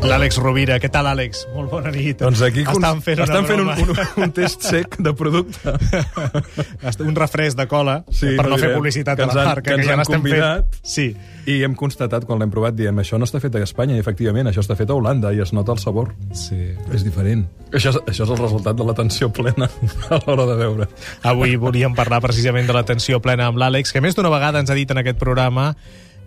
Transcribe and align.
L'Àlex 0.00 0.38
Rovira. 0.40 0.78
Què 0.80 0.88
tal, 0.90 1.06
Àlex? 1.10 1.42
Molt 1.54 1.68
bona 1.70 1.90
nit. 1.92 2.18
Doncs 2.22 2.40
aquí 2.46 2.62
estan 2.64 3.02
fent, 3.04 3.20
estan 3.20 3.44
fent 3.46 3.60
un, 3.60 3.68
broma. 3.68 4.06
un, 4.16 4.24
un 4.24 4.32
test 4.34 4.64
sec 4.64 4.96
de 4.98 5.12
producte. 5.14 5.74
un 7.04 7.14
refresc 7.18 7.58
de 7.58 7.66
cola, 7.68 7.98
Sí, 8.08 8.32
per 8.38 8.46
no, 8.46 8.54
no 8.54 8.58
fer 8.60 8.72
publicitat 8.74 9.18
Que 9.18 9.26
de 9.26 9.28
ens 9.28 9.36
la 9.36 9.44
marca, 9.50 9.66
que 9.68 9.76
ens 9.76 9.86
ja 9.86 9.98
han 9.98 10.04
convidat. 10.08 10.64
fent. 10.72 10.88
Sí. 10.94 11.06
I 11.50 11.58
hem 11.66 11.74
constatat, 11.76 12.24
quan 12.28 12.40
l'hem 12.40 12.50
provat, 12.52 12.74
diem, 12.78 12.96
això 13.02 13.18
no 13.20 13.28
està 13.28 13.40
fet 13.44 13.54
a 13.58 13.62
Espanya, 13.64 13.96
i 13.98 14.02
efectivament, 14.02 14.48
això 14.50 14.64
està 14.64 14.76
fet 14.78 14.90
a 14.90 14.96
Holanda, 14.96 15.34
i 15.36 15.40
es 15.44 15.52
nota 15.56 15.76
el 15.76 15.82
sabor. 15.84 16.14
sí. 16.32 16.58
És 16.94 17.04
diferent. 17.06 17.44
Això, 17.70 17.92
és- 17.94 18.00
això 18.10 18.24
és 18.24 18.30
el 18.34 18.38
resultat 18.40 18.76
de 18.76 18.84
l'atenció 18.84 19.28
plena 19.32 19.68
a 20.10 20.20
l'hora 20.26 20.46
de 20.48 20.56
veure. 20.64 20.88
Avui 21.22 21.56
volíem 21.56 21.94
parlar 21.94 22.20
precisament 22.24 22.66
de 22.66 22.72
l'atenció 22.76 23.20
plena 23.20 23.46
amb 23.52 23.58
l'Àlex, 23.60 23.92
que 23.92 24.00
més 24.00 24.16
d'una 24.16 24.32
vegada 24.32 24.58
ens 24.64 24.70
ha 24.70 24.74
dit 24.78 24.90
en 24.90 24.98
aquest 25.04 25.18
programa 25.20 25.74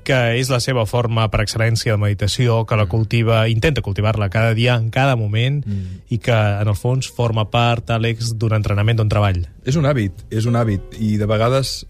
que 0.06 0.20
és 0.40 0.50
la 0.52 0.60
seva 0.64 0.86
forma 0.90 1.26
per 1.32 1.42
excel·lència 1.44 1.96
de 1.96 2.02
meditació, 2.02 2.62
que 2.70 2.78
la 2.80 2.86
cultiva, 2.92 3.44
intenta 3.52 3.84
cultivar-la 3.86 4.30
cada 4.34 4.54
dia, 4.58 4.76
en 4.76 4.90
cada 4.94 5.16
moment, 5.20 5.62
mm. 5.66 6.04
i 6.14 6.20
que, 6.24 6.36
en 6.36 6.72
el 6.72 6.78
fons, 6.80 7.10
forma 7.12 7.48
part, 7.52 7.90
Àlex, 7.96 8.34
d'un 8.40 8.56
entrenament, 8.58 9.00
d'un 9.00 9.12
treball. 9.12 9.44
És 9.66 9.80
un 9.80 9.88
hàbit, 9.90 10.26
és 10.32 10.48
un 10.50 10.60
hàbit, 10.60 10.98
i 11.00 11.16
de 11.22 11.30
vegades 11.30 11.84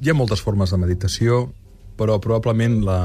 hi 0.00 0.10
ha 0.10 0.16
moltes 0.16 0.42
formes 0.44 0.72
de 0.72 0.80
meditació, 0.80 1.46
però 2.00 2.20
probablement 2.22 2.80
la... 2.86 3.00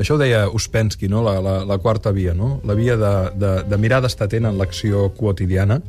Això 0.00 0.14
ho 0.14 0.20
deia 0.20 0.46
Uspensky, 0.48 1.10
no? 1.12 1.20
la, 1.26 1.40
la, 1.44 1.58
la 1.68 1.76
quarta 1.82 2.12
via, 2.16 2.32
no? 2.32 2.60
la 2.64 2.76
via 2.78 2.96
de, 2.96 3.12
de, 3.36 3.50
de 3.68 3.78
mirar 3.80 4.00
d'estar 4.00 4.30
atent 4.30 4.46
en 4.48 4.56
l'acció 4.56 5.10
quotidiana, 5.16 5.80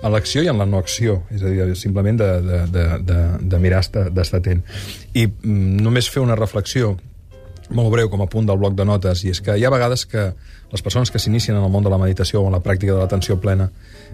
en 0.00 0.14
l'acció 0.14 0.40
i 0.40 0.48
en 0.48 0.56
la 0.56 0.64
no 0.68 0.78
acció, 0.80 1.18
és 1.34 1.42
a 1.44 1.50
dir, 1.50 1.66
simplement 1.76 2.16
de, 2.16 2.28
de, 2.46 2.60
de, 2.72 2.84
de, 3.04 3.18
de 3.52 3.60
mirar 3.60 3.82
estar- 3.84 4.08
d'estar 4.14 4.40
atent. 4.40 4.62
I 5.12 5.26
mm, 5.28 5.80
només 5.84 6.08
fer 6.08 6.22
una 6.24 6.38
reflexió 6.38 6.94
molt 7.74 7.90
breu 7.92 8.10
com 8.10 8.22
a 8.24 8.28
punt 8.30 8.48
del 8.48 8.58
bloc 8.58 8.74
de 8.78 8.84
notes, 8.86 9.24
i 9.24 9.32
és 9.34 9.40
que 9.44 9.56
hi 9.58 9.64
ha 9.64 9.70
vegades 9.72 10.04
que 10.10 10.30
les 10.70 10.82
persones 10.82 11.10
que 11.10 11.18
s'inicien 11.22 11.56
en 11.56 11.64
el 11.64 11.70
món 11.70 11.84
de 11.86 11.90
la 11.92 11.98
meditació 11.98 12.42
o 12.42 12.48
en 12.48 12.54
la 12.54 12.62
pràctica 12.62 12.94
de 12.94 13.00
l'atenció 13.00 13.38
plena 13.42 13.68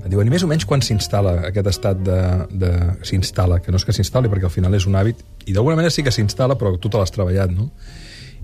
diuen, 0.04 0.28
i 0.28 0.32
més 0.32 0.44
o 0.44 0.50
menys 0.50 0.66
quan 0.68 0.84
s'instal·la 0.84 1.36
aquest 1.50 1.70
estat 1.72 2.02
de... 2.04 2.18
de 2.52 2.72
s'instal·la, 3.06 3.60
que 3.64 3.72
no 3.72 3.80
és 3.80 3.86
que 3.86 3.94
s'instal·li 3.96 4.30
perquè 4.32 4.48
al 4.48 4.54
final 4.54 4.76
és 4.76 4.86
un 4.88 4.98
hàbit, 4.98 5.22
i 5.46 5.56
d'alguna 5.56 5.78
manera 5.80 5.94
sí 5.94 6.04
que 6.04 6.14
s'instal·la, 6.14 6.58
però 6.60 6.76
tu 6.76 6.92
te 6.92 7.00
l'has 7.00 7.14
treballat, 7.14 7.52
no? 7.52 7.70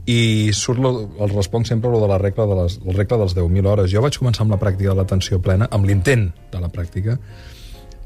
I 0.03 0.51
surt 0.57 0.83
lo, 0.83 0.91
el 1.23 1.31
responc 1.31 1.69
sempre 1.69 1.91
lo 1.93 2.01
de 2.03 2.09
la 2.11 2.19
regla, 2.19 2.49
de 2.51 2.59
les, 2.59 2.81
la 2.83 2.95
regla 2.97 3.21
dels 3.21 3.37
10.000 3.39 3.69
hores. 3.71 3.91
Jo 3.93 4.03
vaig 4.03 4.17
començar 4.19 4.43
amb 4.43 4.57
la 4.57 4.59
pràctica 4.59 4.91
de 4.91 4.99
l'atenció 4.99 5.39
plena, 5.39 5.69
amb 5.71 5.87
l'intent 5.87 6.25
de 6.51 6.63
la 6.63 6.73
pràctica, 6.75 7.15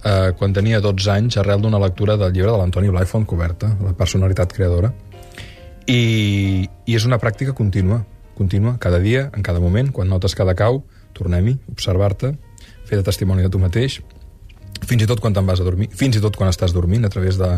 eh, 0.04 0.32
quan 0.36 0.52
tenia 0.52 0.82
12 0.84 1.10
anys, 1.14 1.38
arrel 1.40 1.62
d'una 1.64 1.80
lectura 1.80 2.18
del 2.20 2.34
llibre 2.34 2.52
de 2.52 2.58
l'Antoni 2.60 2.92
Blai 2.92 3.08
Fontcoberta, 3.08 3.72
La 3.82 3.94
personalitat 3.96 4.52
creadora, 4.52 4.92
i, 5.86 6.66
i 6.86 6.98
és 6.98 7.06
una 7.08 7.18
pràctica 7.22 7.54
contínua, 7.56 8.02
contínua, 8.36 8.76
cada 8.82 9.00
dia, 9.00 9.30
en 9.34 9.42
cada 9.46 9.62
moment, 9.62 9.92
quan 9.94 10.10
notes 10.10 10.36
cada 10.36 10.54
cau, 10.58 10.82
tornem-hi, 11.16 11.56
observar-te, 11.72 12.34
fer 12.86 13.00
de 13.00 13.06
testimoni 13.06 13.46
de 13.46 13.50
tu 13.50 13.62
mateix, 13.62 14.00
fins 14.86 15.02
i 15.02 15.08
tot 15.08 15.22
quan 15.22 15.34
te'n 15.34 15.46
vas 15.48 15.62
a 15.62 15.66
dormir, 15.66 15.88
fins 15.96 16.18
i 16.18 16.22
tot 16.22 16.36
quan 16.36 16.52
estàs 16.52 16.74
dormint 16.76 17.06
a 17.06 17.10
través 17.12 17.38
de, 17.40 17.48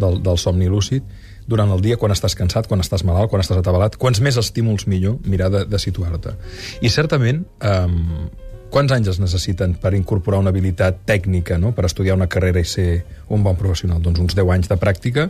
del, 0.00 0.22
del 0.24 0.40
somni 0.40 0.70
lúcid, 0.70 1.04
durant 1.46 1.70
el 1.74 1.82
dia, 1.84 1.98
quan 2.00 2.14
estàs 2.14 2.36
cansat, 2.38 2.68
quan 2.70 2.80
estàs 2.80 3.04
malalt, 3.04 3.28
quan 3.32 3.42
estàs 3.44 3.60
atabalat, 3.60 3.98
quants 4.00 4.22
més 4.24 4.38
estímuls 4.40 4.86
millor 4.88 5.18
mirar 5.28 5.50
de, 5.52 5.64
de 5.68 5.80
situar-te. 5.80 6.32
I 6.80 6.90
certament, 6.92 7.44
um, 7.60 8.30
quants 8.74 8.90
anys 8.90 9.12
es 9.12 9.20
necessiten 9.22 9.76
per 9.78 9.92
incorporar 9.94 10.40
una 10.42 10.50
habilitat 10.50 11.04
tècnica 11.06 11.60
no? 11.62 11.70
per 11.76 11.86
estudiar 11.86 12.16
una 12.18 12.26
carrera 12.30 12.58
i 12.58 12.66
ser 12.66 13.04
un 13.30 13.44
bon 13.46 13.58
professional? 13.58 14.00
Doncs 14.02 14.22
uns 14.24 14.34
10 14.34 14.50
anys 14.50 14.70
de 14.72 14.78
pràctica, 14.80 15.28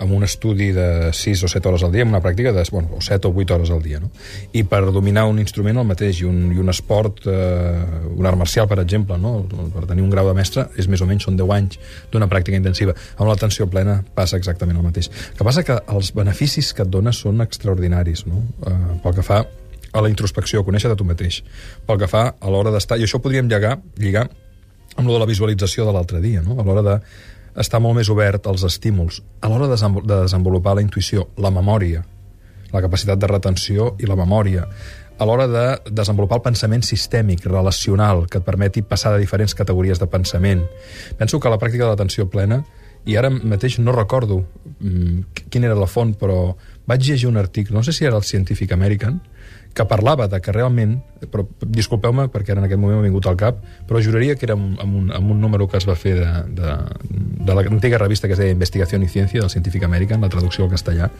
amb 0.00 0.14
un 0.16 0.24
estudi 0.24 0.70
de 0.72 1.12
6 1.14 1.44
o 1.44 1.50
7 1.52 1.68
hores 1.68 1.84
al 1.86 1.92
dia, 1.92 2.06
amb 2.06 2.14
una 2.14 2.22
pràctica 2.24 2.54
de 2.56 2.64
bueno, 2.72 2.96
o 2.96 3.02
7 3.04 3.28
o 3.28 3.34
8 3.36 3.54
hores 3.54 3.70
al 3.70 3.82
dia. 3.84 4.00
No? 4.00 4.10
I 4.56 4.64
per 4.64 4.80
dominar 4.90 5.26
un 5.28 5.38
instrument 5.38 5.78
el 5.78 5.86
mateix, 5.86 6.22
i 6.24 6.26
un, 6.26 6.40
i 6.50 6.58
un 6.58 6.72
esport, 6.72 7.22
eh, 7.30 8.10
un 8.16 8.26
art 8.26 8.40
marcial, 8.40 8.66
per 8.66 8.80
exemple, 8.82 9.20
no? 9.20 9.44
per 9.74 9.84
tenir 9.86 10.02
un 10.02 10.10
grau 10.10 10.26
de 10.26 10.34
mestre, 10.34 10.66
és 10.80 10.88
més 10.90 11.04
o 11.04 11.06
menys, 11.06 11.28
són 11.28 11.38
10 11.38 11.54
anys 11.60 11.78
d'una 12.10 12.30
pràctica 12.32 12.58
intensiva. 12.58 12.96
Amb 13.18 13.28
l'atenció 13.30 13.68
plena 13.70 14.00
passa 14.16 14.40
exactament 14.40 14.80
el 14.80 14.88
mateix. 14.88 15.12
El 15.30 15.38
que 15.38 15.46
passa 15.52 15.66
que 15.68 15.78
els 15.94 16.10
beneficis 16.16 16.74
que 16.74 16.88
et 16.88 16.90
dona 16.90 17.14
són 17.14 17.44
extraordinaris, 17.44 18.26
no? 18.26 18.42
eh, 18.66 18.78
pel 19.04 19.20
que 19.20 19.26
fa 19.30 19.44
a 19.92 20.02
la 20.02 20.10
introspecció, 20.10 20.60
a 20.60 20.66
conèixer 20.66 20.90
de 20.90 20.96
tu 20.98 21.06
mateix, 21.06 21.40
pel 21.86 21.98
que 21.98 22.08
fa 22.10 22.28
a 22.38 22.52
l'hora 22.52 22.72
d'estar... 22.74 22.98
I 23.00 23.06
això 23.08 23.20
podríem 23.22 23.48
lligar, 23.50 23.78
lligar 23.98 24.28
amb 24.96 25.06
lo 25.06 25.14
de 25.14 25.20
la 25.22 25.28
visualització 25.28 25.86
de 25.86 25.94
l'altre 25.96 26.20
dia, 26.22 26.42
no? 26.42 26.58
a 26.60 26.66
l'hora 26.66 26.82
de 26.86 26.96
estar 27.60 27.80
molt 27.82 27.98
més 27.98 28.08
obert 28.12 28.46
als 28.46 28.62
estímuls, 28.66 29.22
a 29.42 29.50
l'hora 29.50 29.66
de 29.66 29.74
desenvol- 29.74 30.06
de 30.06 30.22
desenvolupar 30.22 30.76
la 30.78 30.84
intuïció, 30.84 31.28
la 31.38 31.50
memòria, 31.50 32.04
la 32.70 32.82
capacitat 32.82 33.18
de 33.18 33.30
retenció 33.30 33.94
i 33.98 34.06
la 34.06 34.18
memòria, 34.18 34.66
a 35.20 35.26
l'hora 35.28 35.46
de 35.50 35.64
desenvolupar 35.90 36.38
el 36.38 36.44
pensament 36.46 36.84
sistèmic, 36.86 37.44
relacional, 37.44 38.24
que 38.30 38.38
et 38.40 38.46
permeti 38.46 38.80
passar 38.80 39.12
de 39.12 39.20
diferents 39.20 39.54
categories 39.54 39.98
de 40.00 40.06
pensament. 40.08 40.62
Penso 41.18 41.40
que 41.40 41.50
la 41.52 41.58
pràctica 41.60 41.84
de 41.84 41.90
l'atenció 41.90 42.30
plena, 42.30 42.62
i 43.04 43.16
ara 43.16 43.28
mateix 43.30 43.78
no 43.80 43.92
recordo 43.92 44.42
mm, 44.78 45.44
quina 45.52 45.68
era 45.68 45.76
la 45.76 45.88
font, 45.88 46.14
però 46.16 46.54
vaig 46.88 47.04
llegir 47.04 47.28
un 47.28 47.36
article, 47.40 47.76
no 47.76 47.84
sé 47.84 47.92
si 47.92 48.04
era 48.04 48.16
el 48.16 48.24
Scientific 48.24 48.72
American, 48.72 49.20
que 49.74 49.84
parlava 49.86 50.26
de 50.28 50.40
que 50.42 50.52
realment, 50.52 50.96
però 51.30 51.44
disculpeu-me 51.62 52.26
perquè 52.32 52.54
ara 52.54 52.62
en 52.62 52.66
aquest 52.66 52.80
moment 52.80 52.98
m'ha 52.98 53.06
vingut 53.06 53.28
al 53.30 53.36
cap, 53.38 53.60
però 53.86 54.00
juraria 54.02 54.34
que 54.34 54.46
era 54.48 54.56
amb, 54.56 54.80
un, 54.82 55.10
amb 55.14 55.30
un 55.30 55.40
número 55.40 55.68
que 55.70 55.78
es 55.78 55.86
va 55.88 55.94
fer 55.94 56.16
de, 56.18 56.30
de, 56.58 56.74
de 57.46 57.56
l'antiga 57.56 58.00
revista 58.02 58.26
que 58.26 58.34
es 58.34 58.42
deia 58.42 58.56
Investigació 58.56 58.98
i 58.98 59.08
Ciència, 59.08 59.40
del 59.40 59.50
Scientific 59.50 59.84
American, 59.86 60.20
la 60.20 60.32
traducció 60.32 60.64
al 60.66 60.74
castellà, 60.74 61.10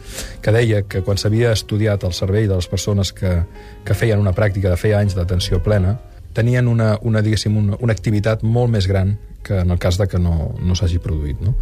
que 0.41 0.51
deia 0.51 0.83
que 0.83 1.01
quan 1.01 1.17
s'havia 1.17 1.53
estudiat 1.55 2.03
el 2.03 2.13
cervell 2.13 2.49
de 2.49 2.59
les 2.59 2.67
persones 2.67 3.13
que, 3.13 3.41
que 3.85 3.95
feien 3.95 4.19
una 4.19 4.35
pràctica 4.35 4.69
de 4.69 4.79
feia 4.79 4.99
anys 4.99 5.15
d'atenció 5.15 5.63
plena, 5.63 5.97
tenien 6.33 6.67
una, 6.67 6.97
una, 7.01 7.21
diguéssim, 7.21 7.57
una, 7.57 7.79
una 7.79 7.93
activitat 7.93 8.43
molt 8.43 8.71
més 8.71 8.87
gran 8.87 9.17
que 9.43 9.57
en 9.59 9.71
el 9.71 9.79
cas 9.79 9.97
de 9.97 10.07
que 10.07 10.19
no, 10.19 10.53
no 10.61 10.75
s'hagi 10.77 10.99
produït. 11.01 11.39
No? 11.41 11.55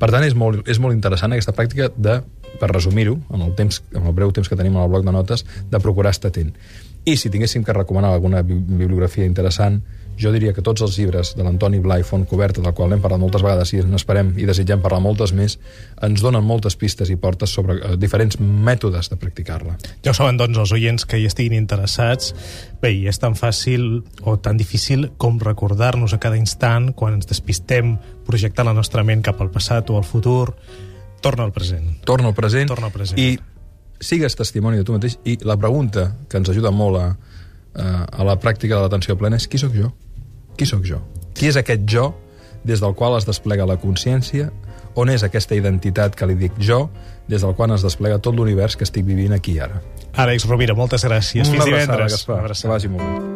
Per 0.00 0.08
tant, 0.10 0.24
és 0.24 0.34
molt, 0.34 0.66
és 0.68 0.80
molt 0.80 0.96
interessant 0.96 1.34
aquesta 1.36 1.52
pràctica 1.56 1.90
de, 1.92 2.20
per 2.60 2.72
resumir-ho, 2.72 3.18
en, 3.32 3.42
el 3.42 3.54
temps, 3.58 3.82
en 3.94 4.06
el 4.06 4.16
breu 4.16 4.32
temps 4.32 4.48
que 4.48 4.56
tenim 4.58 4.76
al 4.76 4.88
bloc 4.92 5.04
de 5.06 5.12
notes, 5.14 5.46
de 5.70 5.80
procurar 5.80 6.14
estar 6.16 6.32
atent. 6.32 6.54
I 7.06 7.14
si 7.16 7.30
tinguéssim 7.30 7.62
que 7.62 7.72
recomanar 7.72 8.10
alguna 8.12 8.42
bi- 8.42 8.58
bibliografia 8.58 9.24
interessant, 9.24 9.82
jo 10.16 10.30
diria 10.32 10.54
que 10.56 10.62
tots 10.64 10.80
els 10.80 10.94
llibres 10.96 11.34
de 11.36 11.44
l'Antoni 11.44 11.76
Blai 11.78 12.00
Fontcoberta, 12.02 12.62
del 12.64 12.72
qual 12.72 12.94
hem 12.94 13.02
parlat 13.04 13.20
moltes 13.20 13.42
vegades 13.44 13.74
i 13.76 13.82
n'esperem 13.84 14.30
i 14.40 14.46
desitgem 14.48 14.80
parlar 14.80 15.02
moltes 15.04 15.34
més, 15.36 15.58
ens 16.02 16.22
donen 16.24 16.42
moltes 16.42 16.74
pistes 16.80 17.10
i 17.12 17.18
portes 17.20 17.52
sobre 17.52 17.76
eh, 17.76 17.90
diferents 18.00 18.40
mètodes 18.40 19.10
de 19.12 19.18
practicar-la. 19.20 19.76
Ja 20.02 20.14
ho 20.14 20.16
saben, 20.16 20.40
doncs, 20.40 20.56
els 20.56 20.72
oients 20.72 21.04
que 21.04 21.20
hi 21.20 21.28
estiguin 21.28 21.58
interessats. 21.60 22.32
Bé, 22.80 22.94
i 22.96 23.04
és 23.12 23.20
tan 23.20 23.36
fàcil 23.36 24.00
o 24.24 24.38
tan 24.40 24.56
difícil 24.56 25.10
com 25.20 25.36
recordar-nos 25.38 26.16
a 26.16 26.18
cada 26.18 26.40
instant, 26.40 26.94
quan 26.96 27.20
ens 27.20 27.28
despistem, 27.28 27.98
projectar 28.26 28.64
la 28.64 28.74
nostra 28.74 29.04
ment 29.04 29.20
cap 29.22 29.44
al 29.44 29.52
passat 29.52 29.92
o 29.92 30.00
al 30.00 30.08
futur, 30.08 30.56
torna 31.26 31.46
al 31.48 31.52
present. 31.52 31.92
Torna 32.06 32.30
al 32.32 32.34
present, 32.38 32.70
Torna 32.72 32.90
al 32.90 32.94
present. 32.94 33.18
i 33.20 33.38
sigues 34.00 34.36
testimoni 34.36 34.76
de 34.80 34.84
tu 34.84 34.92
mateix 34.96 35.18
i 35.24 35.38
la 35.46 35.56
pregunta 35.56 36.10
que 36.28 36.38
ens 36.40 36.50
ajuda 36.52 36.70
molt 36.70 37.00
a, 37.00 37.06
a, 37.76 38.24
la 38.28 38.36
pràctica 38.40 38.76
de 38.76 38.82
l'atenció 38.84 39.16
plena 39.16 39.38
és 39.40 39.48
qui 39.48 39.60
sóc 39.60 39.74
jo? 39.76 39.92
Qui 40.56 40.68
sóc 40.68 40.84
jo? 40.88 41.00
Qui 41.36 41.48
és 41.50 41.56
aquest 41.60 41.84
jo 41.88 42.10
des 42.66 42.80
del 42.82 42.94
qual 42.98 43.16
es 43.18 43.26
desplega 43.28 43.66
la 43.68 43.78
consciència? 43.80 44.50
On 44.96 45.10
és 45.12 45.22
aquesta 45.26 45.54
identitat 45.54 46.14
que 46.16 46.26
li 46.26 46.34
dic 46.40 46.56
jo, 46.58 46.86
des 47.28 47.42
del 47.44 47.52
qual 47.54 47.74
es 47.74 47.84
desplega 47.84 48.16
tot 48.18 48.34
l'univers 48.34 48.76
que 48.80 48.84
estic 48.88 49.04
vivint 49.04 49.34
aquí 49.36 49.58
ara? 49.60 49.82
Àlex 50.16 50.48
Rovira, 50.48 50.74
moltes 50.74 51.04
gràcies. 51.04 51.44
Fins 51.44 51.52
Una 51.52 51.64
abraçada, 51.68 51.96
divendres. 52.00 52.12
Gaspar. 52.16 52.42
Que 52.56 52.68
vagi 52.72 52.88
molt 52.88 53.04
bé. 53.04 53.35